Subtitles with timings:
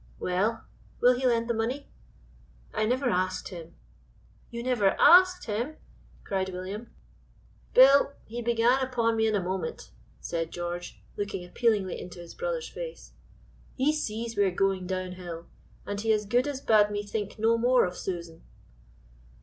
[0.17, 0.63] "Well,
[0.99, 1.91] will he lend the money?"
[2.73, 3.75] "I never asked him."
[4.49, 5.75] "You never asked him!"
[6.23, 6.91] cried William.
[7.75, 12.67] "Bill, he began upon me in a moment," said George, looking appealingly into his brother's
[12.67, 13.11] face;
[13.75, 15.45] "he sees we are going down hill,
[15.85, 18.41] and he as good as bade me think no more of Susan."